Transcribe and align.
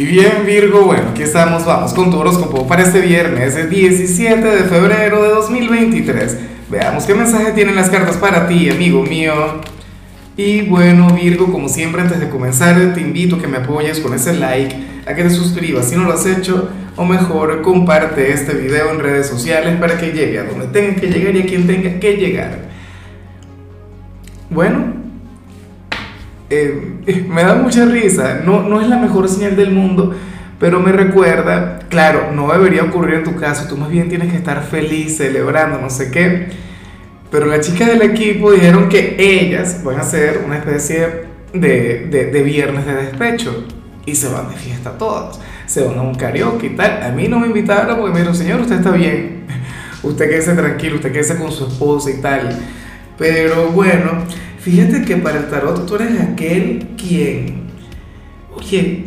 Y 0.00 0.06
bien 0.06 0.46
Virgo, 0.46 0.82
bueno, 0.82 1.08
aquí 1.10 1.22
estamos, 1.22 1.66
vamos 1.66 1.92
con 1.92 2.08
tu 2.08 2.20
horóscopo 2.20 2.68
para 2.68 2.84
este 2.84 3.00
viernes, 3.00 3.56
el 3.56 3.68
17 3.68 4.46
de 4.46 4.62
febrero 4.62 5.24
de 5.24 5.30
2023. 5.30 6.38
Veamos 6.70 7.02
qué 7.02 7.16
mensaje 7.16 7.50
tienen 7.50 7.74
las 7.74 7.90
cartas 7.90 8.16
para 8.16 8.46
ti, 8.46 8.70
amigo 8.70 9.02
mío. 9.02 9.32
Y 10.36 10.60
bueno 10.60 11.08
Virgo, 11.12 11.50
como 11.50 11.68
siempre 11.68 12.00
antes 12.00 12.20
de 12.20 12.28
comenzar 12.28 12.94
te 12.94 13.00
invito 13.00 13.34
a 13.34 13.38
que 13.40 13.48
me 13.48 13.56
apoyes 13.56 13.98
con 13.98 14.14
ese 14.14 14.34
like, 14.34 14.76
a 15.04 15.14
que 15.16 15.24
te 15.24 15.30
suscribas 15.30 15.88
si 15.88 15.96
no 15.96 16.04
lo 16.04 16.12
has 16.12 16.26
hecho, 16.26 16.68
o 16.94 17.04
mejor 17.04 17.60
comparte 17.62 18.32
este 18.32 18.54
video 18.54 18.92
en 18.92 19.00
redes 19.00 19.26
sociales 19.26 19.80
para 19.80 19.98
que 19.98 20.12
llegue 20.12 20.38
a 20.38 20.44
donde 20.44 20.68
tenga 20.68 20.94
que 20.94 21.08
llegar 21.08 21.34
y 21.34 21.40
a 21.40 21.46
quien 21.46 21.66
tenga 21.66 21.98
que 21.98 22.12
llegar. 22.12 22.68
Bueno, 24.48 24.97
eh, 26.50 27.24
me 27.28 27.42
da 27.42 27.54
mucha 27.54 27.84
risa, 27.84 28.40
no, 28.44 28.62
no 28.62 28.80
es 28.80 28.88
la 28.88 28.98
mejor 28.98 29.28
señal 29.28 29.56
del 29.56 29.70
mundo, 29.70 30.14
pero 30.58 30.80
me 30.80 30.92
recuerda, 30.92 31.80
claro, 31.88 32.32
no 32.32 32.52
debería 32.52 32.82
ocurrir 32.82 33.14
en 33.14 33.24
tu 33.24 33.36
caso, 33.36 33.68
tú 33.68 33.76
más 33.76 33.90
bien 33.90 34.08
tienes 34.08 34.30
que 34.30 34.36
estar 34.36 34.62
feliz, 34.62 35.16
celebrando, 35.16 35.78
no 35.78 35.88
sé 35.88 36.10
qué, 36.10 36.48
pero 37.30 37.46
las 37.46 37.66
chicas 37.66 37.88
del 37.88 38.02
equipo 38.02 38.52
dijeron 38.52 38.88
que 38.88 39.16
ellas 39.18 39.82
van 39.84 39.96
a 39.96 40.00
hacer 40.00 40.42
una 40.44 40.56
especie 40.56 41.28
de, 41.52 42.06
de, 42.32 42.42
viernes 42.42 42.86
de 42.86 42.94
despecho 42.94 43.64
y 44.04 44.14
se 44.14 44.28
van 44.28 44.50
de 44.50 44.56
fiesta 44.56 44.92
todos, 44.98 45.38
se 45.66 45.82
van 45.84 45.98
a 45.98 46.02
un 46.02 46.14
karaoke 46.14 46.68
y 46.68 46.70
tal, 46.70 47.02
a 47.02 47.10
mí 47.10 47.28
no 47.28 47.38
me 47.38 47.46
invitaron 47.46 47.96
porque 47.96 48.12
me 48.12 48.18
dijeron, 48.18 48.34
señor, 48.34 48.60
usted 48.62 48.76
está 48.76 48.90
bien, 48.90 49.44
usted 50.02 50.28
quédese 50.28 50.54
tranquilo, 50.54 50.96
usted 50.96 51.12
quédese 51.12 51.36
con 51.36 51.52
su 51.52 51.66
esposa 51.66 52.10
y 52.10 52.20
tal, 52.20 52.58
pero 53.16 53.68
bueno, 53.68 54.24
Fíjate 54.68 55.02
que 55.02 55.16
para 55.16 55.38
el 55.38 55.48
tarot 55.48 55.86
tú 55.86 55.94
eres 55.94 56.20
aquel 56.20 56.88
quien, 56.98 57.62
oye, 58.54 59.06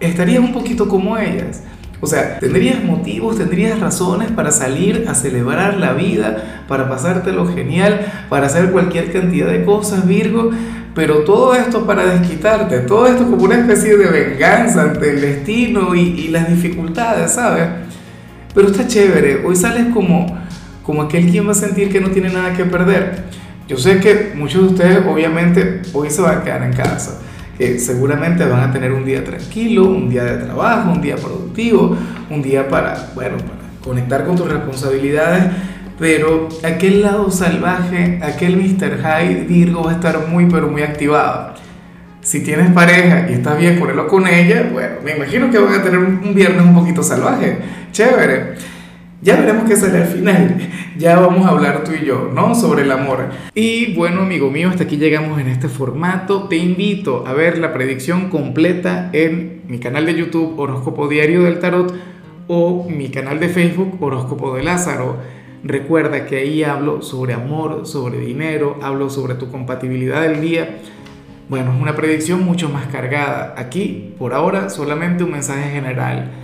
estarías 0.00 0.38
un 0.38 0.54
poquito 0.54 0.88
como 0.88 1.18
ellas. 1.18 1.62
O 2.00 2.06
sea, 2.06 2.38
tendrías 2.38 2.82
motivos, 2.82 3.36
tendrías 3.36 3.78
razones 3.80 4.30
para 4.30 4.50
salir 4.50 5.04
a 5.06 5.14
celebrar 5.14 5.76
la 5.76 5.92
vida, 5.92 6.64
para 6.68 6.88
pasártelo 6.88 7.46
genial, 7.46 8.00
para 8.30 8.46
hacer 8.46 8.70
cualquier 8.70 9.12
cantidad 9.12 9.48
de 9.48 9.66
cosas, 9.66 10.08
Virgo, 10.08 10.52
pero 10.94 11.18
todo 11.18 11.54
esto 11.54 11.84
para 11.84 12.06
desquitarte, 12.06 12.78
todo 12.78 13.06
esto 13.06 13.24
como 13.28 13.44
una 13.44 13.58
especie 13.58 13.98
de 13.98 14.06
venganza 14.06 14.84
ante 14.84 15.10
el 15.10 15.20
destino 15.20 15.94
y, 15.94 16.00
y 16.00 16.28
las 16.28 16.48
dificultades, 16.48 17.32
¿sabes? 17.32 17.68
Pero 18.54 18.68
está 18.68 18.86
chévere, 18.86 19.44
hoy 19.44 19.54
sales 19.54 19.88
como, 19.92 20.34
como 20.82 21.02
aquel 21.02 21.30
quien 21.30 21.46
va 21.46 21.52
a 21.52 21.54
sentir 21.54 21.92
que 21.92 22.00
no 22.00 22.08
tiene 22.08 22.30
nada 22.30 22.54
que 22.54 22.64
perder. 22.64 23.43
Yo 23.66 23.78
sé 23.78 23.98
que 23.98 24.32
muchos 24.34 24.62
de 24.62 24.68
ustedes 24.68 25.06
obviamente 25.06 25.80
hoy 25.94 26.10
se 26.10 26.20
van 26.20 26.38
a 26.38 26.44
quedar 26.44 26.62
en 26.64 26.74
casa, 26.74 27.18
que 27.56 27.78
seguramente 27.78 28.44
van 28.44 28.60
a 28.60 28.70
tener 28.70 28.92
un 28.92 29.06
día 29.06 29.24
tranquilo, 29.24 29.84
un 29.86 30.10
día 30.10 30.24
de 30.24 30.44
trabajo, 30.44 30.90
un 30.92 31.00
día 31.00 31.16
productivo, 31.16 31.96
un 32.28 32.42
día 32.42 32.68
para, 32.68 33.08
bueno, 33.14 33.38
para 33.38 33.60
conectar 33.82 34.26
con 34.26 34.36
tus 34.36 34.52
responsabilidades, 34.52 35.44
pero 35.98 36.50
aquel 36.62 37.00
lado 37.00 37.30
salvaje, 37.30 38.20
aquel 38.22 38.58
Mr. 38.58 39.00
High 39.00 39.46
Virgo 39.46 39.84
va 39.84 39.92
a 39.92 39.94
estar 39.94 40.28
muy 40.28 40.44
pero 40.46 40.68
muy 40.68 40.82
activado. 40.82 41.54
Si 42.20 42.42
tienes 42.42 42.70
pareja 42.72 43.30
y 43.30 43.34
estás 43.34 43.58
bien 43.58 43.80
con 43.80 43.88
él 43.88 43.98
o 43.98 44.06
con 44.06 44.26
ella, 44.26 44.68
bueno, 44.70 44.96
me 45.02 45.16
imagino 45.16 45.50
que 45.50 45.58
van 45.58 45.74
a 45.74 45.82
tener 45.82 45.98
un 46.00 46.34
viernes 46.34 46.62
un 46.62 46.74
poquito 46.74 47.02
salvaje, 47.02 47.58
chévere. 47.92 48.73
Ya 49.24 49.36
veremos 49.36 49.64
qué 49.66 49.74
sale 49.74 49.98
al 49.98 50.06
final. 50.06 50.70
Ya 50.96 51.18
vamos 51.18 51.44
a 51.44 51.48
hablar 51.48 51.82
tú 51.82 51.90
y 52.00 52.06
yo, 52.06 52.30
¿no? 52.32 52.54
Sobre 52.54 52.82
el 52.82 52.92
amor. 52.92 53.30
Y 53.52 53.94
bueno, 53.94 54.20
amigo 54.20 54.48
mío, 54.48 54.68
hasta 54.68 54.84
aquí 54.84 54.96
llegamos 54.96 55.40
en 55.40 55.48
este 55.48 55.68
formato. 55.68 56.44
Te 56.44 56.56
invito 56.56 57.24
a 57.26 57.32
ver 57.32 57.58
la 57.58 57.72
predicción 57.72 58.30
completa 58.30 59.10
en 59.12 59.62
mi 59.66 59.80
canal 59.80 60.06
de 60.06 60.14
YouTube 60.14 60.56
Horóscopo 60.56 61.08
Diario 61.08 61.42
del 61.42 61.58
Tarot 61.58 61.92
o 62.46 62.86
mi 62.88 63.08
canal 63.08 63.40
de 63.40 63.48
Facebook 63.48 64.00
Horóscopo 64.00 64.54
de 64.54 64.62
Lázaro. 64.62 65.16
Recuerda 65.64 66.26
que 66.26 66.36
ahí 66.36 66.62
hablo 66.62 67.02
sobre 67.02 67.34
amor, 67.34 67.86
sobre 67.88 68.20
dinero, 68.20 68.78
hablo 68.80 69.10
sobre 69.10 69.34
tu 69.34 69.50
compatibilidad 69.50 70.22
del 70.22 70.40
día. 70.40 70.78
Bueno, 71.48 71.72
es 71.74 71.82
una 71.82 71.96
predicción 71.96 72.44
mucho 72.44 72.68
más 72.68 72.86
cargada. 72.86 73.54
Aquí, 73.58 74.14
por 74.16 74.32
ahora, 74.32 74.70
solamente 74.70 75.24
un 75.24 75.32
mensaje 75.32 75.70
general 75.72 76.43